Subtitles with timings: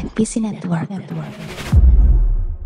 [0.00, 0.88] NPC Network.
[0.88, 1.28] Network.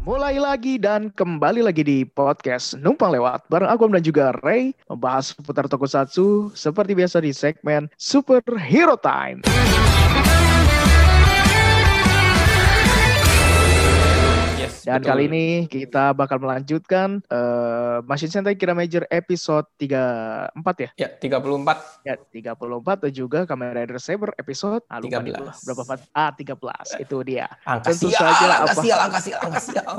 [0.06, 5.34] Mulai lagi dan kembali lagi di podcast Numpang Lewat bareng aku dan juga Ray membahas
[5.34, 9.43] seputar tokusatsu seperti biasa di segmen Super Hero Time.
[14.84, 15.10] Dan betul.
[15.10, 20.90] kali ini kita bakal melanjutkan eh Machine Sentai Kira Major episode 34 ya.
[20.94, 25.56] ya 34 Ya, 34 dan juga Kamen Rider Saber episode ah, lupa nih gua.
[25.56, 25.64] 13.
[25.64, 26.00] berapa Fat?
[26.12, 27.00] Ah, 13.
[27.00, 27.48] Itu dia.
[27.64, 29.94] angka Tentu sial, saja angka apa- sial, angka sial, angka sial.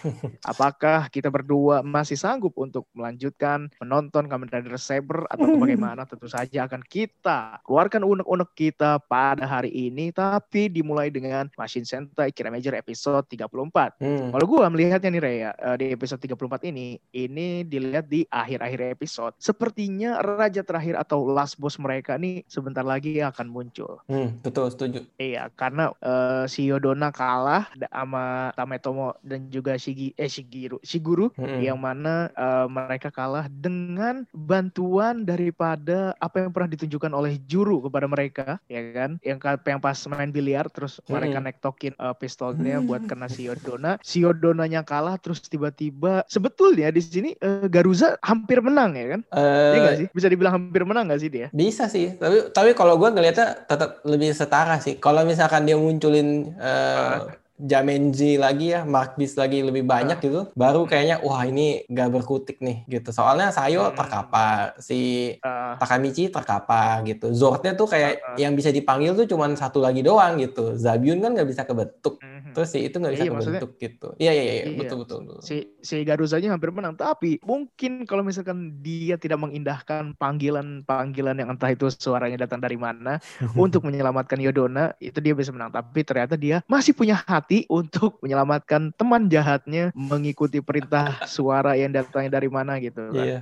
[0.50, 6.08] Apakah kita berdua masih sanggup untuk melanjutkan menonton Kamen Rider Saber atau bagaimana?
[6.08, 12.32] Tentu saja akan kita keluarkan unek-unek kita pada hari ini, tapi dimulai dengan Machine Sentai
[12.32, 14.00] Kira Major episode 34.
[14.00, 14.29] Hmm.
[14.30, 19.34] Kalau gua melihatnya nih Rea, eh, di episode 34 ini, ini dilihat di akhir-akhir episode.
[19.36, 23.98] Sepertinya raja terakhir atau last boss mereka nih sebentar lagi akan muncul.
[24.06, 25.00] Hmm, betul setuju.
[25.16, 31.60] Iya, karena eh, si Yodona kalah sama Tametomo dan juga Shigi eh Shigiru, Shiguru Hmm.
[31.60, 38.06] yang mana eh, mereka kalah dengan bantuan daripada apa yang pernah ditunjukkan oleh Juru kepada
[38.06, 39.16] mereka, ya kan?
[39.24, 41.46] Yang yang pas main biliar terus mereka Hmm.
[41.48, 43.96] nektokin eh, pistolnya buat kena si Yodona.
[44.02, 49.20] Si Yodonanya kalah terus tiba-tiba sebetulnya di sini eh, Garuza hampir menang ya kan?
[49.72, 50.06] Iya Eh, sih?
[50.10, 51.46] Bisa dibilang hampir menang nggak sih dia?
[51.50, 54.96] bisa sih, tapi tapi kalau gue ngelihatnya tetap lebih setara sih.
[54.96, 57.18] Kalau misalkan dia munculin eh,
[57.60, 62.56] Jamenji lagi ya, Mark Beast lagi lebih banyak gitu, baru kayaknya wah ini gak berkutik
[62.58, 63.12] nih gitu.
[63.12, 63.96] Soalnya Sayo Hmm.
[63.96, 65.00] terkapar, si
[65.36, 67.28] Eh, Takamichi terkapar gitu.
[67.30, 68.36] Zordnya tuh kayak Uh-uh.
[68.38, 70.72] yang bisa dipanggil tuh cuman satu lagi doang gitu.
[70.74, 72.16] Zabiun kan nggak bisa kebentuk.
[72.40, 72.52] Mhm.
[72.52, 74.08] Terus si itu nggak bisa Iya, maksudnya- kebentuk gitu.
[74.16, 74.78] Iya iya iya Iya.
[74.78, 75.18] betul betul.
[75.22, 75.38] betul.
[75.40, 81.50] si si Garuzanya hampir menang tapi mungkin kalau misalkan dia tidak mengindahkan panggilan panggilan yang
[81.50, 83.20] entah itu suaranya datang dari mana
[83.54, 88.92] untuk menyelamatkan Yodona itu dia bisa menang tapi ternyata dia masih punya hati untuk menyelamatkan
[88.94, 93.20] teman jahatnya mengikuti perintah suara yang datangnya dari mana gitu kan.
[93.20, 93.38] Iya.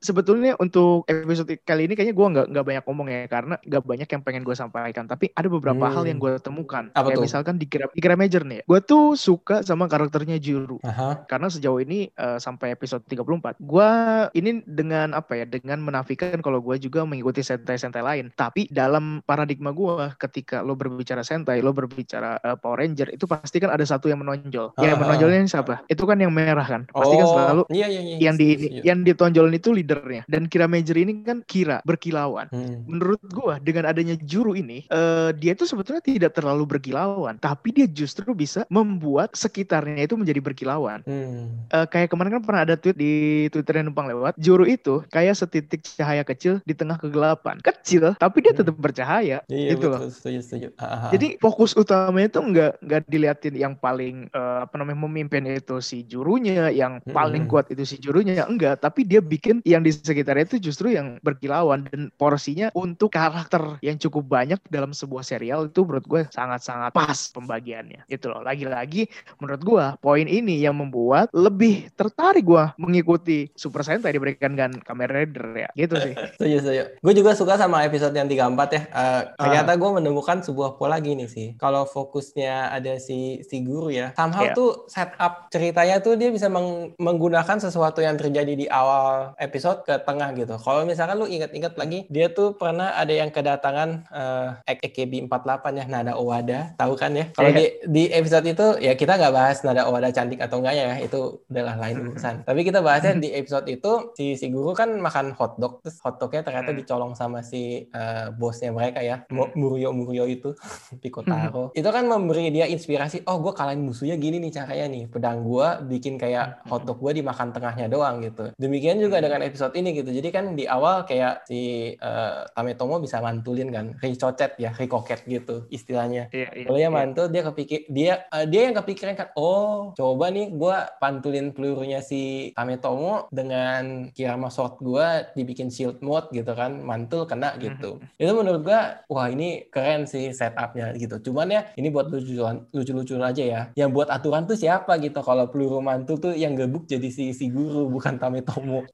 [0.00, 4.08] sebetulnya untuk episode kali ini kayaknya gue nggak nggak banyak ngomong ya karena nggak banyak
[4.08, 5.94] yang pengen gue sampaikan tapi ada beberapa Hmm.
[5.94, 7.24] hal yang gue temukan Apa kayak tuh?
[7.24, 7.86] misalkan di Kira
[8.26, 8.60] Major nih.
[8.66, 11.22] Gue tuh suka sama karakternya Juru Aha.
[11.30, 13.88] karena sejauh ini eh, sampai episode 34 gua
[14.32, 18.34] ini dengan apa ya dengan menafikan kalau gua juga mengikuti sentai-sentai lain.
[18.34, 23.62] Tapi dalam paradigma gua ketika lo berbicara sentai lo berbicara eh, Power Ranger itu pasti
[23.62, 24.74] kan ada satu yang menonjol.
[24.76, 25.74] Yang Ah, menonjolnya ini siapa?
[25.86, 26.82] Itu kan yang merah kan?
[26.88, 28.16] Pasti kan selalu Iya iya iya.
[28.18, 28.80] yang di setuju, setuju.
[28.82, 30.22] yang ditonjolin itu leadernya.
[30.26, 32.48] Dan Kira Major ini kan Kira berkilauan.
[32.48, 32.88] Hmm.
[32.88, 37.36] menurut gua dengan adanya juru ini eh, dia itu sebetulnya tidak terlalu berkilauan.
[37.36, 41.66] Tapi dia justru bisa membuat sekitarnya itu menjadi berkilauan Hmm.
[41.68, 43.12] Eh, kayak kemarin kan pernah ada tweet di
[43.50, 47.58] Twitter yang numpang lewat, juru itu kayak setitik cahaya kecil di tengah kegelapan.
[47.60, 48.60] Kecil, tapi dia Hmm.
[48.62, 49.38] tetap bercahaya.
[49.50, 50.00] Iya gitu betul loh.
[50.10, 50.68] setuju setuju.
[50.78, 51.10] Ah, ah, ah.
[51.10, 56.06] Jadi fokus utamanya itu nggak nggak diliatin yang paling eh, apa namanya memimpin itu si
[56.06, 57.50] jurunya, yang paling Mm-mm.
[57.50, 58.78] kuat itu si jurunya, enggak.
[58.80, 63.98] Tapi dia bikin yang di sekitarnya itu justru yang berkilauan dan porsinya untuk karakter yang
[63.98, 68.05] cukup banyak dalam sebuah serial itu menurut gue sangat-sangat pas pembagiannya.
[68.06, 68.40] Gitu loh.
[68.40, 74.78] Lagi-lagi menurut gue poin ini yang membuat lebih tertarik gue mengikuti Super Sentai diberikan dengan
[74.78, 75.68] Kamen Rider ya.
[75.74, 76.14] Gitu sih.
[76.36, 76.82] Setuju, setuju.
[76.98, 78.38] Gue juga suka sama episode yang 34
[78.70, 78.82] ya.
[78.86, 79.22] Eh, Ah.
[79.36, 81.56] ternyata gue menemukan sebuah pola gini sih.
[81.56, 84.54] Kalau fokusnya ada si si guru ya, somehow Iya.
[84.54, 89.98] tuh setup ceritanya tuh dia bisa meng- menggunakan sesuatu yang terjadi di awal episode ke
[90.00, 90.54] tengah gitu.
[90.56, 95.84] Kalau misalkan lu ingat-ingat lagi, dia tuh pernah ada yang kedatangan eh AKB 48 ya,
[95.86, 97.26] Nada Owada, tahu kan ya?
[97.32, 97.56] Kalau Iya.
[97.56, 97.64] di
[97.96, 101.80] di episode itu ya kita nggak bahas Nada Owada cantik atau enggak ya, itu adalah
[101.80, 102.44] lain urusan.
[102.44, 106.76] Tapi kita bahasnya di episode itu si si guru kan makan hotdog terus hotdognya ternyata
[106.76, 109.24] dicolong sama si eh, bosnya mereka ya.
[109.32, 110.52] Muryo Muryo itu
[111.02, 111.72] Piko Taro.
[111.72, 115.68] Itu kan memberi dia inspirasi oh gue kalahin musuhnya gini nih caranya nih pedang gue
[115.88, 118.52] bikin kayak hotdog gue dimakan tengahnya doang gitu.
[118.60, 120.12] Demikian juga dengan episode ini gitu.
[120.12, 125.64] Jadi kan di awal kayak si eh, Tametomo bisa mantulin kan ricochet ya rikoket gitu
[125.72, 126.28] istilahnya.
[126.28, 126.84] Iya, iya, kalau iya.
[126.84, 131.50] yang mantul dia kepikir dia eh, dia yang kepikiran kan oh coba nih gue pantulin
[131.50, 132.16] pelurunya si
[132.52, 137.98] Tametomo dengan Kirama Sword gue dibikin shield mode gitu kan mantul kena gitu.
[138.16, 141.18] Itu menurut gue wah ini keren sih setupnya gitu.
[141.22, 143.62] Cuman ya ini buat lucu-lucuan lucu-lucuan aja ya.
[143.74, 147.48] Yang buat aturan tuh siapa gitu kalau peluru mantul tuh yang gebuk jadi si si
[147.48, 148.86] guru bukan Tametomo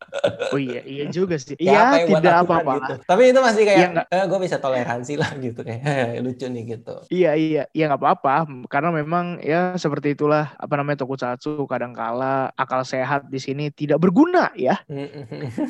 [0.53, 1.55] Oh iya, iya juga sih.
[1.57, 2.73] Iya, tidak apa-apa.
[2.75, 2.95] gitu.
[3.05, 5.61] Tapi itu masih kayak nggak- eh, gue bisa toleransi lah gitu.
[5.63, 5.83] Kayak
[6.25, 6.95] lucu nih gitu.
[7.09, 7.63] Iya iya.
[7.71, 8.35] Iya nggak apa-apa.
[8.67, 14.03] Karena karena memang ya seperti itulah apa namanya tokusatsu kadangkala akal sehat di sini tidak
[14.03, 14.75] berguna ya.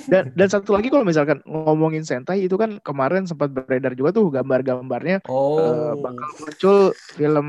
[0.08, 4.32] dan dan satu lagi kalau misalkan ngomongin Sentai itu kan kemarin sempat beredar juga tuh
[4.32, 5.60] gambar-gambarnya oh.
[5.60, 6.78] uh, bakal muncul
[7.12, 7.48] film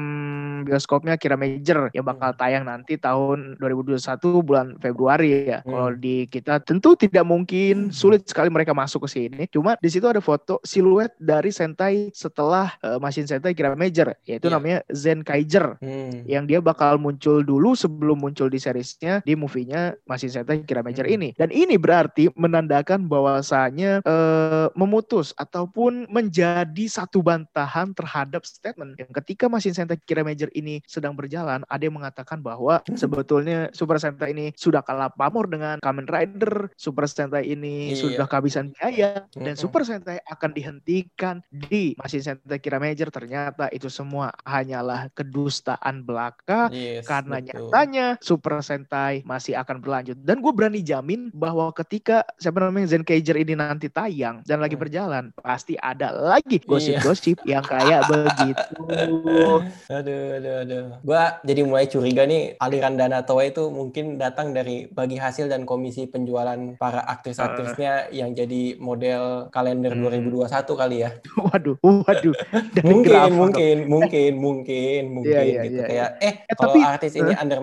[0.67, 2.39] bioskopnya Kira Major yang bakal hmm.
[2.43, 4.03] tayang nanti tahun 2021
[4.43, 5.63] bulan Februari ya.
[5.63, 5.71] Hmm.
[5.71, 7.95] Kalau di kita tentu tidak mungkin hmm.
[7.95, 9.47] sulit sekali mereka masuk ke sini.
[9.47, 14.51] Cuma di situ ada foto siluet dari Sentai setelah uh, Machine Sentai Kira Major yaitu
[14.51, 14.55] yeah.
[14.59, 16.23] namanya Zen Kaiser hmm.
[16.23, 21.03] yang dia bakal muncul dulu sebelum muncul di seriesnya di movie-nya Machine Sentai Kira Major
[21.03, 21.15] hmm.
[21.19, 21.29] ini.
[21.35, 29.51] Dan ini berarti menandakan bahwasanya uh, memutus ataupun menjadi satu bantahan terhadap statement yang ketika
[29.51, 32.95] Machine Sentai Kira Major ini sedang berjalan ada yang mengatakan bahwa hmm.
[32.95, 37.99] sebetulnya Super Sentai ini sudah kalah pamor dengan Kamen Rider, Super Sentai ini iya.
[37.99, 43.91] sudah kehabisan biaya dan Super Sentai akan dihentikan di Machine Sentai Kira Major ternyata itu
[43.91, 47.73] semua hanyalah kedustaan belaka yes, karena betul.
[47.73, 53.01] nyatanya Super Sentai masih akan berlanjut dan gue berani jamin bahwa ketika siapa namanya Zen
[53.01, 54.83] Kaiser ini nanti tayang dan lagi hmm.
[54.85, 56.69] berjalan pasti ada lagi iya.
[56.69, 57.57] gosip-gosip iya.
[57.57, 58.77] yang kayak begitu.
[59.89, 60.85] Aduh, aduh, aduh.
[61.01, 65.65] Gue jadi mulai curiga nih aliran dana Toei itu mungkin datang dari bagi hasil dan
[65.65, 68.13] komisi penjualan para aktris-aktrisnya uh.
[68.13, 70.29] yang jadi model kalender hmm.
[70.29, 71.09] 2021 kali ya.
[71.53, 72.35] Waduh, waduh.
[72.81, 76.27] mungkin, mungkin, mungkin, mungkin, mungkin yeah, yeah, gitu yeah, kayak yeah.
[76.27, 77.59] eh, eh kalau tapi, artis ini uh, under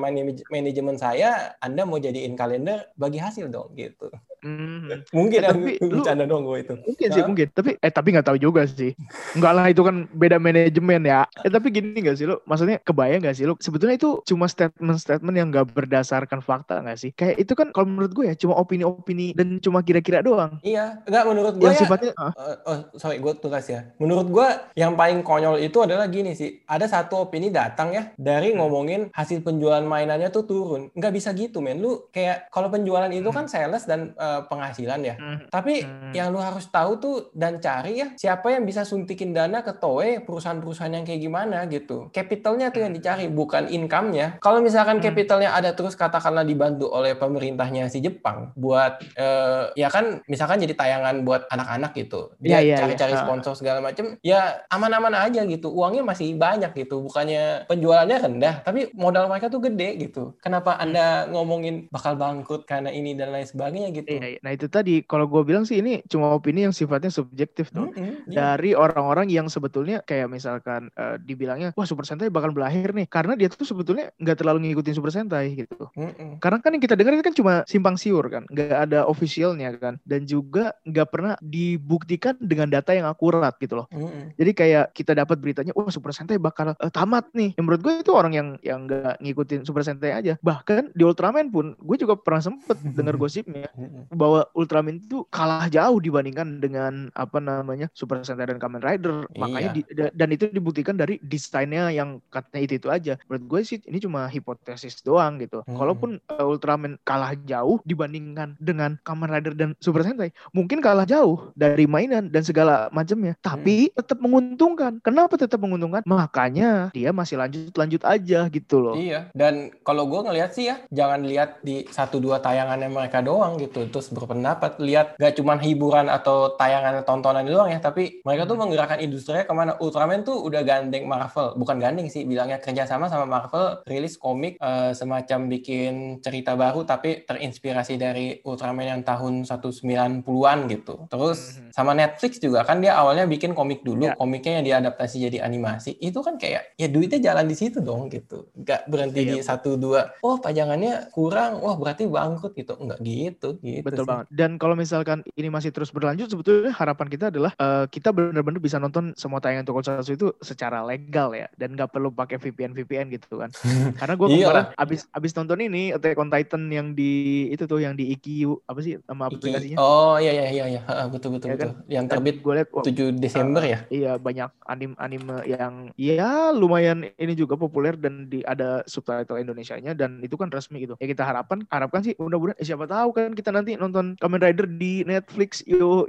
[0.48, 4.08] manajemen saya, Anda mau jadiin kalender bagi hasil dong gitu.
[4.40, 5.04] Mm.
[5.12, 6.74] mungkin eh, tapi lu bercanda dong gue itu.
[6.80, 8.96] Mungkin sih mungkin, tapi eh tapi nggak tahu juga sih.
[9.36, 11.28] Enggak lah itu kan beda manajemen ya.
[11.44, 12.40] Eh tapi gini nggak sih lu?
[12.48, 13.54] Maksudnya kebayang nggak sih lu?
[13.60, 17.10] Sebetulnya itu cuma statement-statement yang nggak berdasarkan fakta nggak sih?
[17.12, 20.56] Kayak itu kan kalau menurut gue ya cuma opini-opini dan cuma kira-kira doang.
[20.64, 21.80] Iya, enggak menurut gue yang ya.
[21.84, 22.32] Sifatnya, uh,
[22.64, 23.92] oh, sorry gue tugas ya.
[24.00, 24.48] Menurut gue
[24.78, 26.62] yang paling konyol itu adalah gini sih.
[26.64, 28.56] Ada satu opini datang ya dari hmm.
[28.62, 30.88] ngomongin hasil penjualan mainannya tuh turun.
[30.94, 31.82] Nggak bisa gitu men.
[31.82, 33.36] Lu kayak kalau penjualan itu hmm.
[33.36, 35.14] kan sales dan uh, penghasilan ya.
[35.18, 35.38] Hmm.
[35.48, 36.12] Tapi hmm.
[36.14, 40.22] yang lu harus tahu tuh dan cari ya siapa yang bisa suntikin dana ke Toe
[40.22, 42.12] perusahaan-perusahaan yang kayak gimana gitu.
[42.14, 44.38] Capitalnya tuh yang dicari bukan income-nya.
[44.38, 45.04] Kalau misalkan hmm.
[45.04, 50.76] capitalnya ada terus katakanlah dibantu oleh pemerintahnya si Jepang buat uh, ya kan misalkan jadi
[50.76, 52.36] tayangan buat anak-anak gitu.
[52.38, 53.22] Dia yeah, yeah, cari-cari yeah.
[53.24, 55.72] sponsor segala macem ya aman-aman aja gitu.
[55.72, 57.00] Uangnya masih banyak gitu.
[57.00, 60.36] Bukannya penjualannya rendah tapi modal mereka tuh gede gitu.
[60.38, 64.19] Kenapa Anda ngomongin bakal bangkrut karena ini dan lain sebagainya gitu.
[64.20, 64.40] Iya, iya.
[64.44, 67.96] Nah itu tadi kalau gue bilang sih ini cuma opini yang sifatnya subjektif tuh mm
[67.96, 68.54] -hmm, yeah.
[68.54, 73.34] dari orang-orang yang sebetulnya kayak misalkan uh, dibilangnya wah Super Sentai bakal berakhir nih karena
[73.34, 75.88] dia tuh sebetulnya nggak terlalu ngikutin Super Sentai gitu.
[75.96, 76.30] Mm -hmm.
[76.38, 79.96] Karena kan yang kita dengar itu kan cuma simpang siur kan, nggak ada officialnya kan,
[80.04, 83.86] dan juga nggak pernah dibuktikan dengan data yang akurat gitu loh.
[83.90, 84.24] Mm -hmm.
[84.36, 87.56] Jadi kayak kita dapat beritanya wah Super Sentai bakal uh, tamat nih.
[87.56, 90.36] Yang menurut gue itu orang yang yang nggak ngikutin Super Sentai aja.
[90.44, 93.70] Bahkan di Ultraman pun gue juga pernah sempet dengar gosipnya
[94.10, 99.26] bahwa Ultraman itu kalah jauh dibandingkan dengan apa namanya Super Sentai dan Kamen Rider.
[99.30, 99.38] Iya.
[99.38, 103.14] Makanya di, dan itu dibuktikan dari desainnya yang katanya itu itu aja.
[103.30, 105.62] Menurut gue sih ini cuma hipotesis doang gitu.
[105.64, 105.76] Hmm.
[105.78, 111.54] Kalaupun uh, Ultraman kalah jauh dibandingkan dengan Kamen Rider dan Super Sentai, mungkin kalah jauh
[111.54, 113.38] dari mainan dan segala macamnya.
[113.40, 113.94] Tapi hmm.
[113.96, 114.98] tetap menguntungkan.
[115.00, 116.02] Kenapa tetap menguntungkan?
[116.04, 118.94] Makanya dia masih lanjut-lanjut aja gitu loh.
[118.98, 119.30] Iya.
[119.32, 123.86] Dan kalau gue ngelihat sih ya, jangan lihat di satu dua tayangannya mereka doang gitu.
[124.00, 128.56] Terus berpendapat pendapat lihat gak cuma hiburan atau tayangan tontonan doang ya tapi mereka tuh
[128.56, 128.64] hmm.
[128.64, 129.76] menggerakkan industrinya ke mana.
[129.76, 134.96] Ultraman tuh udah gandeng Marvel bukan gandeng sih bilangnya kerjasama sama Marvel rilis komik uh,
[134.96, 140.94] semacam bikin cerita baru tapi terinspirasi dari Ultraman yang tahun 190-an gitu.
[141.12, 141.70] Terus hmm.
[141.76, 144.16] sama Netflix juga kan dia awalnya bikin komik dulu ya.
[144.16, 146.00] komiknya yang diadaptasi jadi animasi.
[146.00, 148.48] Itu kan kayak ya duitnya jalan di situ dong gitu.
[148.56, 152.80] Gak berhenti iya, di satu dua oh pajangannya kurang wah berarti bangkrut gitu.
[152.80, 157.34] Enggak gitu gitu betul banget dan kalau misalkan ini masih terus berlanjut, sebetulnya harapan kita
[157.34, 161.90] adalah uh, kita benar-benar bisa nonton semua tayangan Tokusatsu itu secara legal ya, dan nggak
[161.90, 163.50] perlu pakai VPN VPN gitu kan.
[164.00, 167.82] Karena gue iya kemarin abis abis nonton ini Attack on Titan yang di itu tuh
[167.82, 169.76] yang di IQ apa sih nama aplikasinya?
[169.82, 170.80] Oh iya iya iya iya
[171.10, 171.70] betul betul ya, betul.
[171.74, 171.90] Kan?
[171.90, 173.78] Yang terbit gue lihat 7 Desember uh, ya.
[173.90, 179.96] Iya banyak anim anime yang ya lumayan ini juga populer dan di ada subtitle Indonesia-nya
[179.98, 180.94] dan itu kan resmi gitu.
[181.02, 184.68] Ya kita harapkan harapkan sih mudah-mudahan eh, siapa tahu kan kita nanti nonton Kamen Rider
[184.68, 185.64] di Netflix.
[185.64, 186.04] Yo,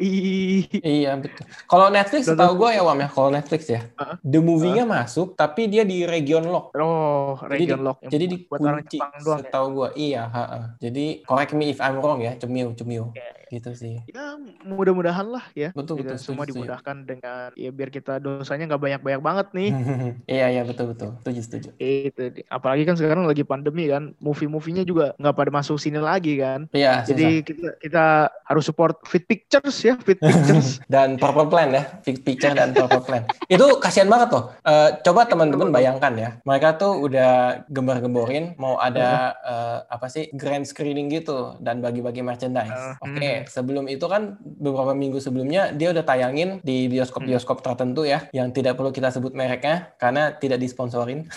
[0.77, 1.45] Iya betul.
[1.65, 3.07] Kalau Netflix tahu gue ya Wam ya.
[3.07, 4.15] Kalau Netflix ya, Heeh.
[4.21, 6.75] the movie-nya masuk, tapi dia di region lock.
[6.75, 7.97] Oh, Jadi region di- lock.
[8.03, 9.47] Jadi Jepang doang ya.
[9.47, 9.89] setahu gue.
[9.95, 10.59] Iya, ha-ha.
[10.77, 13.09] Jadi correct me if I'm wrong ya, cemil cemil.
[13.13, 13.99] Iya, Gitu sih.
[14.07, 15.75] Ya, mudah-mudahan lah ya.
[15.75, 16.15] Betul betul.
[16.15, 19.69] semua dimudahkan dengan ya biar kita dosanya nggak banyak-banyak banget nih.
[20.31, 21.19] Iya iya betul betul.
[21.19, 21.69] Setuju setuju.
[21.75, 26.71] Itu apalagi kan sekarang lagi pandemi kan, movie-movie-nya juga nggak pada masuk sini lagi kan.
[26.71, 27.03] Iya.
[27.03, 30.81] Jadi kita kita harus support Fit Pictures ya, Fit Pictures.
[30.91, 33.23] dan Purple Plan ya, Big Picture dan Purple Plan.
[33.47, 34.51] Itu kasihan banget loh.
[34.65, 40.67] Eh, coba teman-teman bayangkan ya, mereka tuh udah gembar-gemborin mau ada eh, apa sih grand
[40.67, 42.71] screening gitu dan bagi-bagi merchandise.
[42.71, 48.27] Uh, Oke, sebelum itu kan beberapa minggu sebelumnya dia udah tayangin di bioskop-bioskop tertentu ya,
[48.35, 51.27] yang tidak perlu kita sebut mereknya karena tidak disponsorin.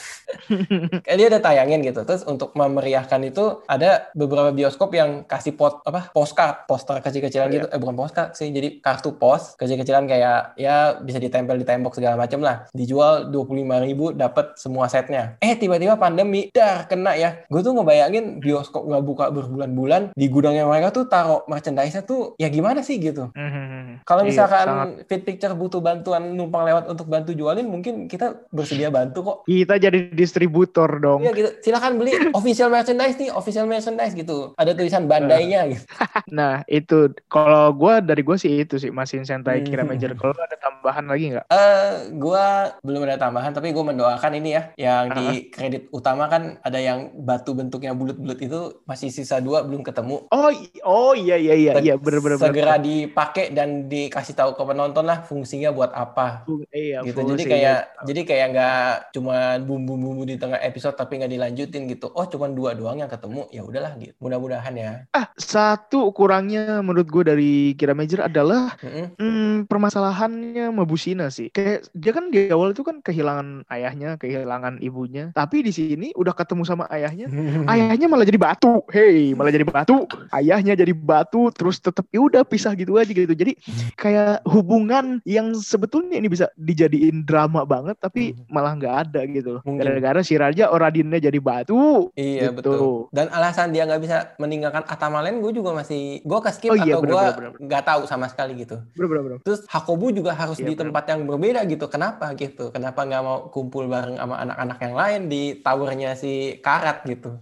[1.14, 2.02] Dia udah tayangin gitu.
[2.02, 7.54] Terus untuk memeriahkan itu ada beberapa bioskop yang kasih pot apa postcard, poster kecil-kecilan iya.
[7.62, 7.66] gitu.
[7.70, 12.18] Eh bukan postcard sih, jadi kartu pos kecil-kecilan kayak ya bisa ditempel di tembok segala
[12.18, 12.66] macam lah.
[12.74, 15.38] Dijual 25.000 dapat semua setnya.
[15.40, 17.46] Eh tiba-tiba pandemi, dar kena ya.
[17.48, 22.50] Gue tuh ngebayangin bioskop nggak buka berbulan-bulan di gudangnya mereka tuh taruh merchandise-nya tuh ya
[22.50, 23.30] gimana sih gitu.
[23.32, 24.02] Mhm.
[24.02, 24.88] Kalau Iya, misalkan sangat.
[25.06, 29.36] Fit Picture butuh bantuan numpang lewat untuk bantu jualin, mungkin kita bersedia bantu kok.
[29.44, 31.22] kita jadi distributor dong.
[31.22, 31.50] Iya gitu.
[31.62, 34.56] Silakan beli official merchandise nih, official merchandise gitu.
[34.58, 35.84] Ada tulisan bandainya gitu.
[36.28, 39.66] Nah itu kalau gua dari gua sih itu sih masih Sentai Hmm.
[39.66, 40.12] Kira Major.
[40.14, 41.46] Kalau ada tambahan lagi nggak?
[41.46, 42.44] Eh, gua
[42.80, 45.16] belum ada tambahan, tapi gua mendoakan ini ya, yang Ah.
[45.16, 50.26] di kredit utama kan ada yang batu bentuknya bulat-bulat itu masih sisa dua belum ketemu.
[50.28, 50.50] Oh
[50.82, 52.50] oh iya iya iya iya bener bener bener.
[52.50, 56.42] Segera dipakai dan dikasih tahu ke penonton lah fungsinya buat apa.
[56.44, 57.30] Fung- Iya, gitu fungsi.
[57.32, 58.82] jadi kayak jadi kayak nggak
[59.12, 63.46] cuma bumbu-bumbu di tengah episode tapi nggak dilanjutin gitu oh cuma dua doang yang ketemu
[63.48, 69.06] ya udahlah gitu mudah-mudahan ya ah satu kurangnya menurut gue dari Kira Major adalah Mm-mm.
[69.18, 71.50] hmm, permasalahannya Mabusina sih.
[71.50, 75.30] Kayak dia kan di awal itu kan kehilangan ayahnya, kehilangan ibunya.
[75.32, 77.28] Tapi di sini udah ketemu sama ayahnya,
[77.72, 78.80] ayahnya malah jadi batu.
[78.88, 80.06] Hey, malah jadi batu.
[80.30, 83.30] Ayahnya jadi batu terus tetap ya udah pisah gitu aja gitu.
[83.30, 83.58] Jadi
[83.94, 88.46] kayak hubungan yang sebetulnya ini bisa dijadiin drama banget tapi Hmm.
[88.48, 89.60] malah nggak ada gitu.
[89.60, 92.08] Gara-gara si Raja Oradinnya jadi batu.
[92.14, 92.56] Iya Gitu.
[92.56, 93.12] betul.
[93.12, 96.96] Dan alasan dia nggak bisa meninggalkan Atamalen, gue juga masih gue ke skip Oh iya,
[96.96, 97.24] atau gue
[97.66, 98.80] nggak tahu sama sekali gitu.
[98.94, 99.38] Bener bener bener.
[99.42, 100.82] Terus Hakobu juga harus Iya, di bener.
[100.88, 101.86] tempat yang berbeda gitu.
[101.90, 102.70] Kenapa gitu?
[102.70, 107.36] Kenapa nggak mau kumpul bareng sama anak-anak yang lain di towernya si Karat gitu?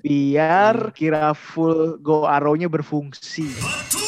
[0.00, 3.50] Biar kira full go arrow-nya berfungsi.
[3.50, 4.05] Ya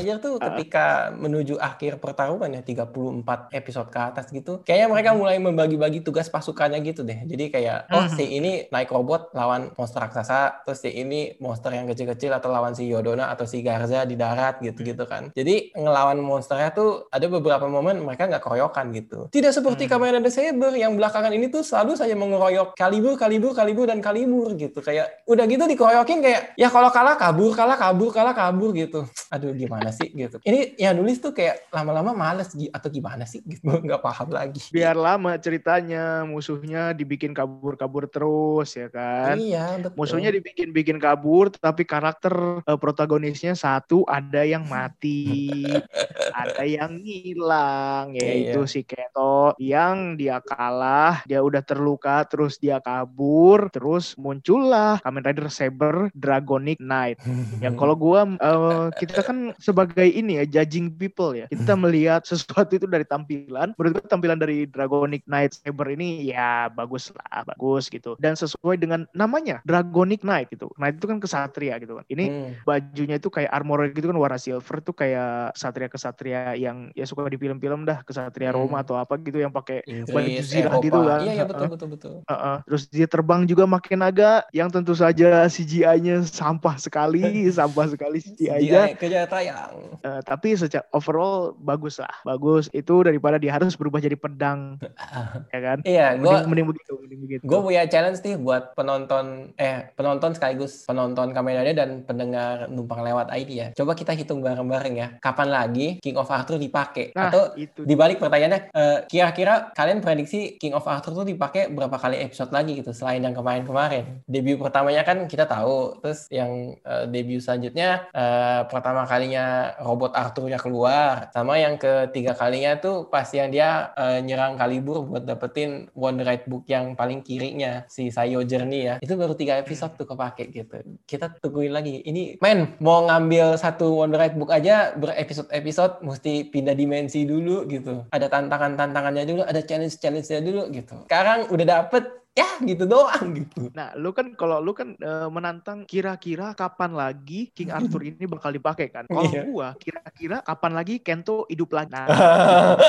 [0.00, 4.64] Major tuh ketika menuju akhir pertarungan ya 34 episode ke atas gitu.
[4.64, 7.20] Kayaknya mereka mulai membagi-bagi tugas pasukannya gitu deh.
[7.24, 8.16] Jadi kayak oh Mhm.
[8.16, 12.72] si ini naik robot lawan monster raksasa, terus si ini monster yang kecil-kecil atau lawan
[12.72, 15.28] si Yodona atau si Garza di darat gitu-gitu kan.
[15.30, 19.28] Jadi ngelawan monsternya tuh ada beberapa momen mereka nggak keroyokan gitu.
[19.28, 19.92] Tidak seperti Hmm.
[19.92, 24.56] Kamen Rider Saber yang belakangan ini tuh selalu saja mengeroyok kalibur, kalibur, kalibur dan kalibur
[24.56, 24.80] gitu.
[24.80, 29.04] Kayak udah gitu dikeroyokin kayak ya kalau kalah kabur, kalah kabur, kalah kabur gitu.
[29.28, 30.38] Aduh gimana sih gitu.
[30.42, 33.66] Ini yang nulis tuh kayak lama-lama males atau gimana sih gitu.
[33.86, 34.60] Nggak paham lagi.
[34.70, 39.34] Biar lama ceritanya, musuhnya dibikin kabur-kabur terus ya kan.
[39.36, 39.96] Iya, betul.
[39.98, 45.64] Musuhnya dibikin-bikin kabur, tapi karakter eh, protagonisnya satu ada yang mati,
[46.42, 48.70] ada yang hilang, yaitu Iya.
[48.70, 55.48] si Keto yang dia kalah, dia udah terluka, terus dia kabur, terus muncullah Kamen Rider
[55.48, 57.18] Saber Dragonic Knight.
[57.60, 61.46] Ya kalau gua eh, kita kan sebagai ini ya judging people ya.
[61.48, 63.72] Kita melihat sesuatu itu dari tampilan.
[63.76, 68.16] Menurut gua tampilan dari Dragonic Knight Saber ini ya bagus lah, bagus gitu.
[68.18, 70.68] Dan sesuai dengan namanya Dragonic Knight gitu.
[70.76, 72.04] Knight itu kan kesatria gitu kan.
[72.08, 72.52] Ini Hmm.
[72.62, 77.36] bajunya itu kayak armor gitu kan warna silver tuh kayak kesatria-kesatria yang ya suka di
[77.36, 78.66] film-film dah, kesatria Hmm.
[78.66, 81.20] Roma atau apa gitu yang pakai baju Inggris, zirah gitu kan.
[81.24, 82.14] Iya, iya betul betul betul.
[82.26, 82.56] Heeh.
[82.66, 87.22] Terus dia terbang juga makin naga yang tentu saja CGI-nya sampah sekali,
[87.58, 88.82] sampah sekali CGI-nya.
[88.90, 89.26] CGI, ke Jaya
[89.70, 90.02] tayang.
[90.02, 92.66] Uh, tapi secara overall bagus lah, bagus.
[92.74, 94.78] Itu daripada dia harus berubah jadi pedang,
[95.54, 95.78] ya kan?
[95.86, 97.42] Iya, gue mending, mending begitu, mending begitu.
[97.46, 103.30] Gue punya challenge nih buat penonton, eh penonton sekaligus penonton Kamen dan pendengar numpang lewat
[103.30, 103.68] ID ya.
[103.76, 105.08] Coba kita hitung bareng-bareng ya.
[105.22, 107.12] Kapan lagi King of Arthur dipakai?
[107.14, 107.84] Nah, Atau itu.
[107.84, 112.80] dibalik pertanyaannya, uh, kira-kira kalian prediksi King of Arthur tuh dipakai berapa kali episode lagi
[112.80, 114.24] gitu selain yang kemarin-kemarin?
[114.24, 120.58] Debut pertamanya kan kita tahu, terus yang uh, debut selanjutnya uh, pertama kalinya robot Arthurnya
[120.60, 126.20] keluar, sama yang ketiga kalinya tuh pas yang dia uh, nyerang Kalibur buat dapetin One
[126.22, 128.94] Right Book yang paling kirinya si Sayo Journey ya.
[129.00, 130.82] Itu baru tiga episode tuh kepake gitu.
[131.04, 132.02] Kita tungguin lagi.
[132.04, 138.06] Ini men mau ngambil satu One Right Book aja berepisode-episode mesti pindah dimensi dulu gitu.
[138.12, 140.96] Ada tantangan-tantangannya dulu, ada challenge-challenge-nya dulu gitu.
[141.06, 143.68] Sekarang udah dapet ya gitu doang gitu.
[143.74, 148.54] Nah, lu kan kalau lu kan e, menantang kira-kira kapan lagi King Arthur ini bakal
[148.54, 149.04] dipakai kan?
[149.04, 149.42] Kalau Iya.
[149.44, 151.90] gua kira-kira kapan lagi Kento hidup lagi.
[151.92, 152.06] Nah,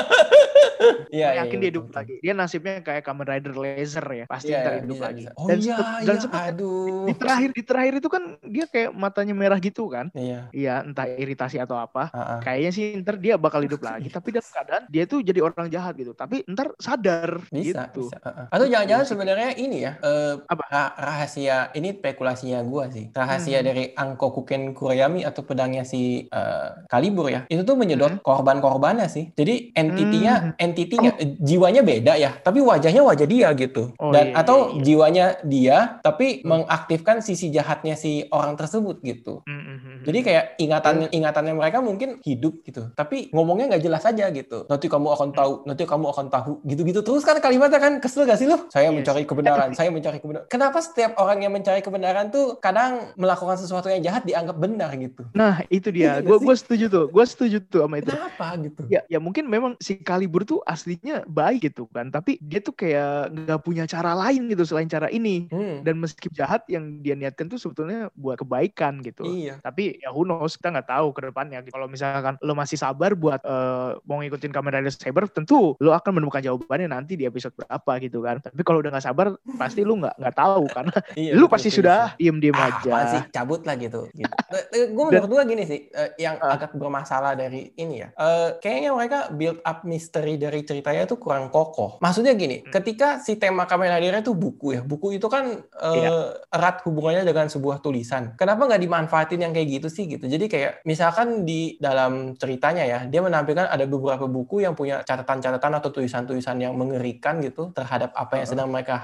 [1.11, 1.97] Iya, iya, yakin iya, dia hidup betul.
[2.01, 2.15] lagi.
[2.23, 5.21] Dia nasibnya kayak Kamen Rider Laser ya, pasti Iya, ntar iya, hidup bisa, lagi.
[5.21, 5.31] bisa.
[5.37, 7.05] Oh Dan iya, dan iya, aduh.
[7.05, 10.09] di terakhir di terakhir itu kan dia kayak matanya merah gitu kan?
[10.17, 10.49] Iya.
[10.49, 12.09] Iya, entah iritasi atau apa.
[12.09, 12.41] ah.
[12.41, 15.93] Kayaknya sih ntar dia bakal hidup lagi, tapi dalam keadaan dia tuh jadi orang jahat
[15.93, 16.17] gitu.
[16.17, 18.09] Tapi ntar sadar Bisa, gitu.
[18.09, 18.17] bisa.
[18.25, 18.49] ah.
[18.49, 19.13] Atau jangan-jangan Iya sih.
[19.31, 20.63] Sebenarnya ini ya, eh, Apa?
[20.67, 23.07] ra- rahasia ini spekulasinya gua sih.
[23.15, 23.67] Rahasia Hmm.
[23.71, 27.47] dari Angko Kuken Kurayami atau pedangnya si eh, Kalibur ya.
[27.47, 28.19] Itu tuh menyedot Hmm.
[28.19, 29.31] korban-korbannya sih.
[29.31, 30.51] Jadi entitinya, Hmm.
[30.59, 33.95] entitinya eh, jiwanya beda ya, tapi wajahnya wajah dia gitu.
[33.95, 34.81] Oh, Dan iya, atau iya, iya.
[34.83, 36.67] jiwanya dia tapi Hmm.
[36.67, 39.47] mengaktifkan sisi jahatnya si orang tersebut gitu.
[39.47, 40.25] Mm, mm, mm, Jadi mm.
[40.27, 44.67] kayak ingatan ingatannya mereka mungkin hidup gitu, tapi ngomongnya nggak jelas aja gitu.
[44.67, 48.35] Nanti kamu akan tahu, nanti kamu akan tahu, gitu-gitu terus kan kalimatnya kan kesel gak
[48.35, 48.65] sih lo?
[48.67, 48.97] Saya Yes.
[48.97, 50.47] mencari kebenaran, saya mencari kebenaran.
[50.47, 55.25] Kenapa setiap orang yang mencari kebenaran tuh kadang melakukan sesuatu yang jahat dianggap benar gitu?
[55.33, 56.19] Nah, itu dia.
[56.19, 57.05] Iya Gue nggak gue setuju tuh.
[57.11, 58.11] Gue setuju tuh sama itu.
[58.11, 58.81] Kenapa gitu?
[58.87, 63.31] Ya, ya mungkin memang si Kalibur tuh aslinya baik gitu kan, tapi dia tuh kayak
[63.31, 65.51] nggak punya cara lain gitu selain cara ini.
[65.51, 65.83] Hmm.
[65.83, 69.27] Dan meski jahat yang dia niatkan tuh sebetulnya buat kebaikan gitu.
[69.27, 69.59] Iya.
[69.61, 71.59] Tapi ya who knows, kita nggak tahu ke depannya.
[71.67, 76.21] Kalau misalkan lo masih sabar buat eh, mau ngikutin Kamen Rider Saber, tentu lo akan
[76.21, 78.39] menemukan jawabannya nanti di episode berapa gitu kan.
[78.39, 79.10] Tapi kalau udah nggak sabar,
[79.57, 82.19] pasti lo nggak nggak tahu karena Iya, lu betul, pasti betul, sudah betul.
[82.19, 82.91] diem-diem Ah, aja.
[83.09, 84.01] sih cabut lah gitu.
[84.11, 84.33] gitu.
[84.95, 86.55] gue menurut gue gini sih, eh, yang Ah.
[86.55, 88.09] agak bermasalah dari ini ya.
[88.11, 91.97] Eh, kayaknya mereka build up misteri dari ceritanya tuh kurang kokoh.
[91.99, 92.71] Maksudnya gini, Hmm.
[92.71, 96.11] ketika si tema Kamen Rider itu buku ya, buku itu kan eh, Iya.
[96.49, 98.33] erat hubungannya dengan sebuah tulisan.
[98.37, 100.25] Kenapa nggak dimanfaatin yang kayak gitu sih gitu?
[100.25, 105.71] Jadi kayak misalkan di dalam ceritanya ya, dia menampilkan ada beberapa buku yang punya catatan-catatan
[105.77, 108.51] atau tulisan-tulisan yang mengerikan gitu terhadap apa yang Uh-uh.
[108.53, 109.00] sedang mereka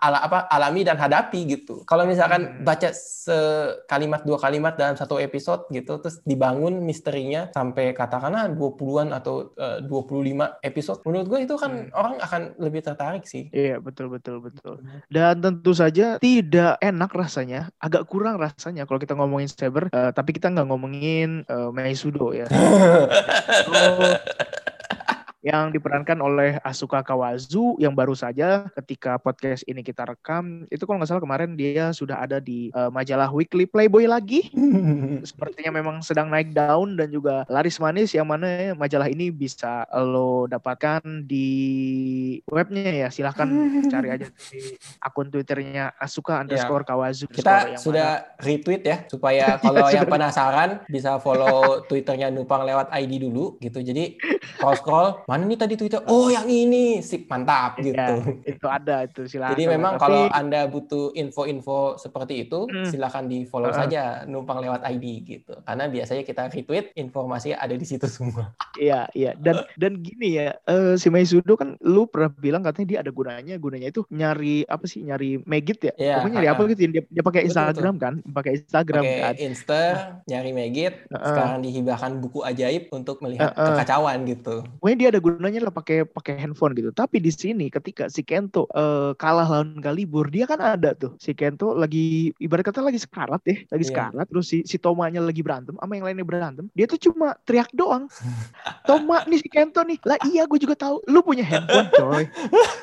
[0.00, 1.82] ala apa alami dan hadapi gitu.
[1.84, 2.64] Kalau misalkan Hmm.
[2.64, 9.52] baca sekalimat dua kalimat dalam satu episode gitu terus dibangun misterinya sampai katakanlah 20-an atau
[9.54, 11.92] eh, 25 episode menurut gue itu kan Hmm.
[11.92, 14.80] orang akan lebih tertarik sih Iya betul betul betul.
[15.06, 20.32] Dan tentu saja tidak enak rasanya, agak kurang rasanya kalau kita ngomongin Saber, eh, tapi
[20.32, 22.46] kita nggak ngomongin eh, Meisudo ya.
[23.70, 24.16] Oh,
[25.40, 30.68] yang diperankan oleh Asuka Kawazu yang baru saja ketika podcast ini kita rekam.
[30.68, 34.52] Itu kalau nggak salah kemarin dia sudah ada di eh, majalah Weekly Playboy lagi.
[35.30, 40.44] Sepertinya memang sedang naik daun dan juga laris manis yang mana majalah ini bisa lo
[40.44, 41.48] dapatkan di
[42.44, 43.08] webnya ya.
[43.08, 43.48] Silahkan
[43.88, 44.60] cari aja di
[45.00, 47.24] akun twitternya Asuka underscore Kawazu.
[47.24, 48.08] Underscore kita yang sudah
[48.44, 53.80] retweet ya supaya kalau yang penasaran bisa follow twitternya Nupang lewat ID dulu gitu.
[53.80, 54.20] Jadi
[54.60, 57.86] scroll scroll mana nih tadi twitter oh yang ini sip mantap mana.
[57.86, 58.18] gitu Ya,
[58.50, 62.82] itu ada itu silahkan Jadi memang Tapi- kalau Anda butuh info-info seperti itu, Hmm.
[62.84, 63.78] silakan di follow Uh-uh.
[63.78, 65.54] saja numpang lewat ID gitu.
[65.60, 68.50] Karena biasanya kita retweet informasi ada di situ semua.
[68.76, 69.36] Iya, iya.
[69.36, 73.54] Dan dan gini ya, eh, si Meisudo kan lu pernah bilang katanya dia ada gunanya,
[73.56, 75.00] gunanya itu nyari apa sih?
[75.00, 75.92] Nyari Megit ya?
[75.94, 76.80] Iya, Pokoknya nyari apa gitu.
[76.88, 78.14] Dia, dia pakai Betul, Instagram kan?
[78.26, 79.20] Pakai Instagram kan.
[79.30, 79.92] Pakai Inster,
[80.26, 81.22] nyari Megit, Uh-uh.
[81.22, 83.76] sekarang dihibahkan buku ajaib untuk melihat Uh-uh.
[83.76, 84.64] kekacauan gitu.
[84.80, 86.90] Pokoknya dia ada gunanya lah pakai pakai handphone gitu.
[86.90, 91.14] Tapi di sini ketika si Kento eh, kalah lawan Kalibur, dia kan ada tuh.
[91.20, 93.90] Si Kento lagi ibarat kata lagi sekarat ya, lagi Iya.
[93.92, 94.26] sekarat.
[94.32, 96.66] Terus si si Tomanya lagi berantem sama yang lainnya berantem.
[96.72, 98.08] Dia tuh cuma teriak doang.
[98.88, 100.00] Toma nih si Kento nih.
[100.02, 101.04] Lah iya gue juga tahu.
[101.06, 102.24] Lu punya handphone coy.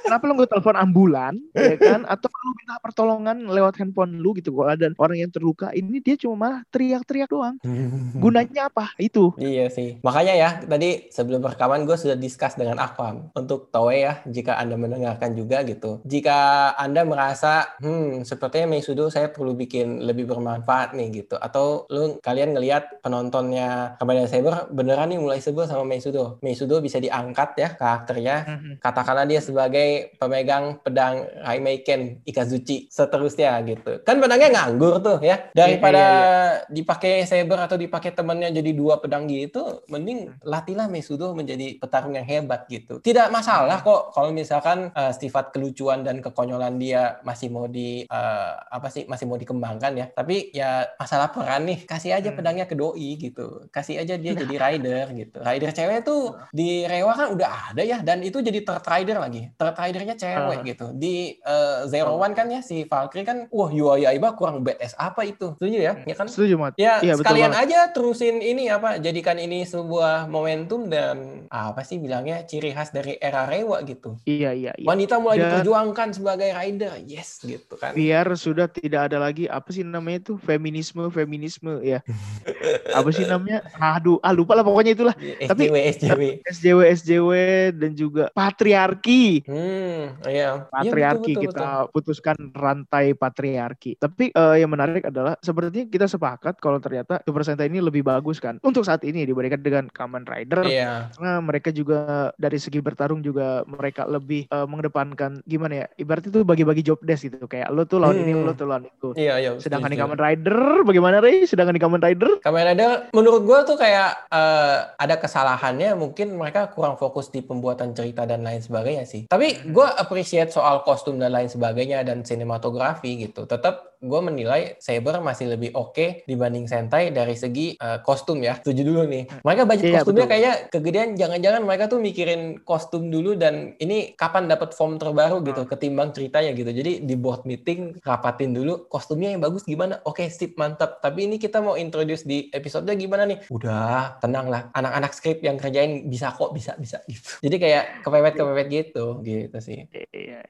[0.06, 2.02] Kenapa lu nggak telepon ambulan ya kan?
[2.06, 4.54] Atau lu minta pertolongan lewat handphone lu gitu.
[4.54, 7.58] Kalau ada orang yang terluka, ini dia cuma malah teriak-teriak doang.
[8.24, 8.94] Gunanya apa?
[9.02, 9.34] Itu.
[9.38, 9.98] Iya sih.
[10.04, 14.76] Makanya ya tadi sebelum rekaman gue sudah discuss dengan Aquam untuk Toei ya jika anda
[14.76, 16.04] mendengarkan juga gitu.
[16.04, 21.40] Jika anda merasa hmm sepertinya Meisudo saya perlu bikin lebih bermanfaat nih gitu.
[21.40, 27.00] Atau lu kalian ngelihat penontonnya Rider Saber beneran nih mulai sebel sama Meisudo Meisudo bisa
[27.00, 28.36] diangkat ya karakternya.
[28.48, 28.74] Mhm.
[28.82, 34.02] katakanlah dia sebagai pemegang pedang Raimeiken Ikazuchi seterusnya gitu.
[34.02, 35.54] Kan pedangnya nganggur tuh ya.
[35.54, 41.78] Daripada Iya, dipakai saber atau dipakai temennya jadi dua pedang gitu mending latihlah Meisudo menjadi
[41.78, 43.00] petarung yang hebat gitu.
[43.00, 48.52] Tidak masalah kok kalau misalkan eh, sifat kelucuan dan kekonyolan dia masih mau di eh,
[48.68, 50.06] apa sih masih mau dikembangkan ya.
[50.10, 52.38] Tapi ya masalah peran nih kasih aja Hmm.
[52.38, 53.66] pedangnya ke doi gitu.
[53.70, 55.38] Kasih aja dia jadi rider gitu.
[55.40, 59.48] Rider cewek tuh di Rewa kan udah ada ya dan itu jadi third rider lagi.
[59.54, 60.64] Third ridernya cewek Ah.
[60.64, 60.86] gitu.
[60.92, 62.20] Di eh, Zero Oh.
[62.20, 65.54] One kan ya si Valkyrie kan wah Yua Yaiba kurang badass apa itu?
[65.56, 65.94] Setuju ya?
[66.02, 66.26] Ya kan?
[66.26, 66.74] Setuju, Mat.
[66.76, 67.68] Ya, betul sekalian banget.
[67.68, 73.20] aja terusin ini apa, jadikan ini sebuah momentum dan apa sih bilangnya ciri khas dari
[73.20, 74.16] era Rewa gitu.
[74.24, 74.88] Iya, iya, iya.
[74.88, 77.92] Wanita mulai Dan- diperjuangkan sebagai rider, yes gitu kan.
[77.92, 82.00] biar sudah tidak ada lagi apa sih namanya itu feminisme feminisme ya
[82.98, 86.22] apa sih namanya aduh ah lupa lah pokoknya itulah tapi- SJW, SJW.
[86.46, 87.32] SJW SJW
[87.74, 90.62] dan juga patriarki Hmm, iya.
[90.62, 96.06] Iya, patriarki betul, betul, kita putuskan rantai patriarki tapi eh, yang menarik adalah sepertinya kita
[96.06, 100.24] sepakat kalau ternyata Super Sentai ini lebih bagus kan untuk saat ini dibandingkan dengan Kamen
[100.24, 100.72] Rider betul.
[100.72, 101.10] Iya.
[101.12, 101.97] karena mereka juga
[102.34, 107.28] dari segi bertarung juga mereka lebih eh, mengedepankan gimana ya ibaratnya tuh bagi-bagi job desk
[107.28, 108.44] gitu kayak lo tuh lawan ini Hmm.
[108.44, 109.52] lo tuh lawan itu Iya, iya.
[109.56, 110.08] sedangkan di setuju.
[110.08, 114.78] Kamen Rider bagaimana Rey sedangkan di Kamen Rider Kamen Rider menurut gue tuh kayak eh,
[114.94, 119.26] ada kesalahannya mungkin mereka kurang fokus di pembuatan cerita dan lain sebagainya sih.
[119.26, 123.44] Tapi gue appreciate soal kostum dan lain sebagainya dan sinematografi gitu.
[123.44, 128.58] Tetap gue menilai Saber masih lebih oke dibanding Sentai dari segi eh, kostum ya.
[128.62, 129.24] Setuju dulu nih.
[129.42, 130.32] Mereka budget Iya, kostumnya betul.
[130.34, 135.66] kayaknya kegedean jangan-jangan mereka tuh mikirin kostum dulu dan ini kapan dapat form terbaru gitu
[135.66, 136.70] ketimbang ceritanya gitu.
[136.70, 139.98] Jadi di board meeting rapatin dulu kostumnya yang bagus gimana?
[140.04, 141.00] Oke, sip mantap.
[141.00, 143.48] Tapi ini kita mau introduce di episodenya gimana nih?
[143.50, 144.70] Udah, tenang lah.
[144.74, 147.26] Anak-anak skrip yang kerjain bisa kok, bisa bisa gitu.
[147.48, 149.88] Jadi kayak kepepet-kepepet gitu, gitu sih.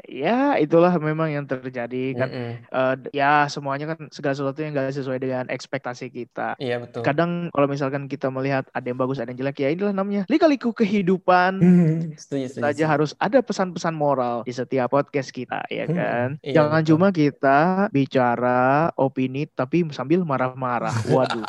[0.08, 2.52] ya, itulah memang yang terjadi kan Mm-mm.
[2.68, 7.02] Eh, d- ya semuanya kan segala sesuatu yang gak sesuai dengan ekspektasi kita Iya betul.
[7.02, 10.74] kadang kalau misalkan kita melihat ada yang bagus ada yang jelek ya inilah namanya lika-liku
[10.74, 11.62] kehidupan
[12.18, 12.64] setuju, setuju.
[12.64, 16.90] saja harus ada pesan-pesan moral di setiap podcast kita ya Hmm, kan iya, jangan betul.
[16.90, 17.60] cuma kita
[17.92, 18.62] bicara
[18.96, 21.46] opini tapi sambil marah-marah waduh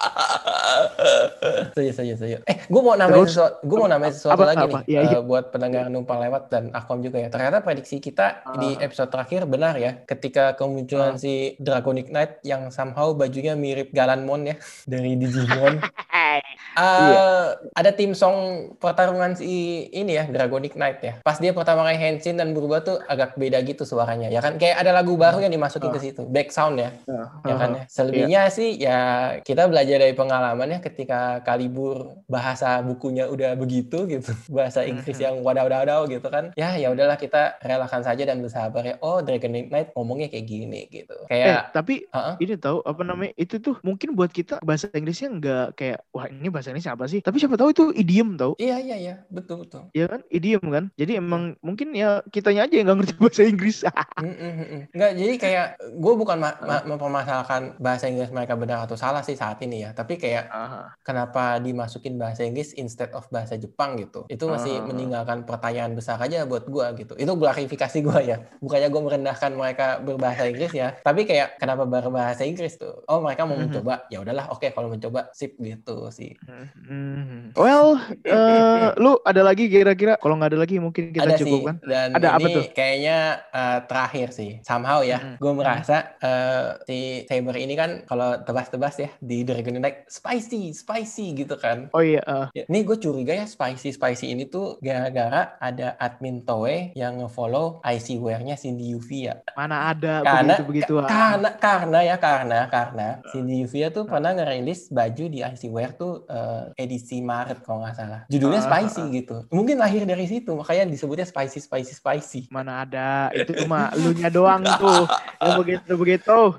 [1.70, 2.36] setuju, setuju, setuju.
[2.44, 4.78] Eh, gue mau nambahin sesuatu, gue mau nambahin sesuatu apa- lagi apa?
[4.78, 5.16] nih Iya, iya.
[5.16, 7.28] eh, buat pendengar numpang lewat dan Akom juga ya.
[7.28, 8.84] Ternyata prediksi kita di Ah.
[8.84, 10.02] episode terakhir benar ya.
[10.04, 11.20] Ketika kemunculan Ah.
[11.20, 14.56] si Dragonic Knight yang somehow bajunya mirip Galanmon ya
[14.90, 15.78] dari Digimon.
[16.04, 16.42] Hai.
[16.70, 17.26] Eh, Iya.
[17.74, 18.36] Ada tim song
[18.78, 19.50] pertarungan si
[19.88, 21.12] ini ya Dragonic Knight ya.
[21.18, 24.54] Pas dia pertama kali Henshin dan berubah tuh agak beda gitu suaranya ya kan.
[24.56, 25.94] Kayak ada lagu baru yang dimasukin Ah.
[25.94, 26.22] ke situ.
[26.24, 26.94] Back sound ya.
[27.42, 27.76] Ya kan ya.
[27.76, 27.84] Iya.
[27.88, 28.98] Selebihnya sih ya
[29.42, 34.30] kita belajar dari pengalamannya ketika Kalibur bahasa bukunya udah begitu gitu.
[34.48, 36.54] Bahasa Inggris yang wadaw-wadaw gitu kan.
[36.54, 38.94] Ya ya udahlah kita relakan saja dan bersabar ya.
[39.00, 41.16] Oh Dragonic Knight ngomongnya kayak gini gitu.
[41.26, 42.34] eh Tapi Heeh.
[42.42, 46.48] ini tahu apa namanya itu tuh mungkin buat kita bahasa Inggrisnya nggak kayak wah ini
[46.50, 49.82] bahasa Inggris apa sih tapi siapa tahu itu idiom tahu Iya iya iya betul betul.
[49.94, 53.78] ya kan idiom kan jadi emang mungkin ya kitanya aja yang nggak ngerti bahasa Inggris
[54.18, 54.82] Mm, mm, mm, mm.
[54.94, 59.38] Enggak, jadi kayak gue bukan ma- ma- mempermasalahkan bahasa Inggris mereka benar atau salah sih
[59.38, 60.98] saat ini ya, tapi kayak Aha.
[61.06, 64.26] kenapa dimasukin bahasa Inggris instead of bahasa Jepang gitu?
[64.26, 64.86] Itu masih Ah.
[64.90, 67.12] meninggalkan pertanyaan besar aja buat gue gitu.
[67.14, 72.42] Itu klarifikasi gue ya, bukannya gue merendahkan mereka berbahasa Inggris ya, tapi kayak kenapa berbahasa
[72.42, 73.02] Inggris tuh?
[73.04, 73.62] Oh mereka mau Mhm.
[73.66, 76.32] mencoba, ya udahlah, oke kalau mencoba sip gitu sih.
[76.46, 77.50] Hmm.
[77.52, 80.16] Well, eh, lu ada lagi kira-kira?
[80.16, 81.76] Kalau nggak ada lagi mungkin kita ada sih cukupkan.
[81.82, 82.64] dan Ada apa ini tuh?
[82.70, 83.18] kayaknya
[83.50, 85.36] uh, terakhir sih somehow ya Mm-mm.
[85.36, 91.34] gue merasa uh, si Saber ini kan kalau tebas-tebas ya di Dragon Knight spicy spicy
[91.34, 95.56] gitu kan Oh iya, eh, ya, nih gue curiga ya spicy spicy ini tuh gara-gara
[95.58, 101.47] ada admin Toei yang ngefollow IC wear-nya Cindy Yuvia mana ada Karena- begitu begitu karena
[101.56, 106.68] karena ya karena karena Cindy Yuvia tuh pernah ngerilis baju di IC wear tuh uh,
[106.76, 108.20] edisi Maret kalau nggak salah.
[108.28, 109.48] Judulnya spicy gitu.
[109.48, 112.40] Mungkin lahir dari situ makanya disebutnya spicy spicy spicy.
[112.52, 115.08] Mana ada itu cuma lu nya doang tuh
[115.40, 116.38] yang begitu begitu.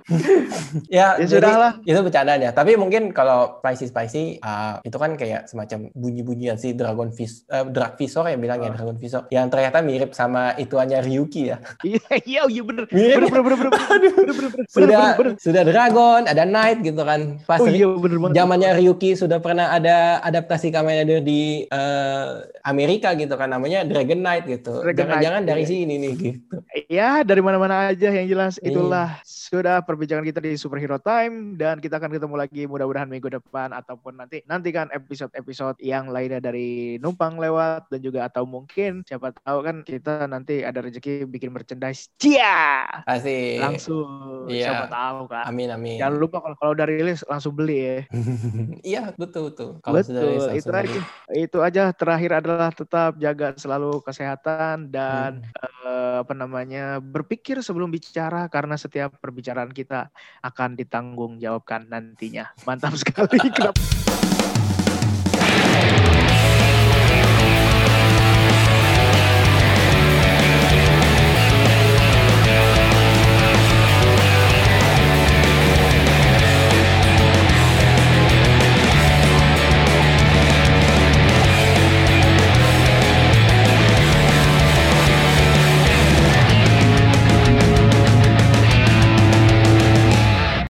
[0.85, 1.71] Ya, Ya jadi sudahlah.
[1.81, 2.51] Itu bercandaan ya.
[2.53, 7.65] Tapi mungkin kalau spicy spicy uh, itu kan kayak semacam bunyi-bunyian si Dragon Vis uh,
[7.65, 8.75] Drag Visor ya bilangnya Ah.
[8.77, 11.57] Dragon Visor yang ternyata mirip sama ituannya Ryuki ya.
[11.89, 12.85] Iya iya iya bener.
[12.93, 13.33] Mirip.
[13.33, 13.71] Bener bener bener bener.
[13.89, 14.65] Bener bener bener.
[14.69, 15.33] Sudah bener, bener.
[15.41, 17.21] sudah Dragon, ada Knight gitu kan.
[17.49, 18.35] Pas Oh iya bener banget.
[18.37, 24.21] zamannya Ryuki sudah pernah ada adaptasi Kamen Rider di uh, Amerika gitu kan namanya Dragon
[24.21, 24.85] Knight gitu.
[24.85, 25.71] Jangan-jangan dari iya.
[25.73, 26.55] sini nih gitu.
[26.87, 28.61] Ya, dari mana-mana aja yang jelas.
[28.69, 33.73] Itulah sudah perbincangan kita di Superhero Time dan kita akan ketemu lagi mudah-mudahan minggu depan
[33.73, 39.59] ataupun nanti nantikan episode-episode yang lainnya dari numpang lewat dan juga atau mungkin siapa tahu
[39.65, 42.13] kan kita nanti ada rezeki bikin merchandise.
[42.21, 42.85] Cia.
[43.09, 43.57] Asik.
[43.57, 44.09] Langsung
[44.47, 44.69] iya.
[44.69, 45.43] siapa tahu kan.
[45.49, 45.97] Amin amin.
[45.97, 47.97] Jangan lupa kalau kalau udah rilis langsung beli ya.
[48.93, 49.69] iya, betul betul.
[49.81, 50.53] Kalau betul.
[50.53, 50.85] itu beli.
[50.85, 51.01] aja.
[51.33, 55.85] Itu aja terakhir adalah tetap jaga selalu kesehatan dan hmm.
[55.85, 57.01] uh, apa namanya?
[57.01, 60.11] berpikir sebelum bicara karena setiap pembicaraan kita
[60.43, 62.51] akan ditanggung jawabkan nantinya.
[62.67, 63.39] Mantap sekali.